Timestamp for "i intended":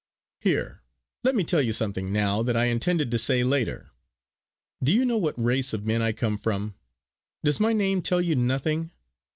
2.57-3.11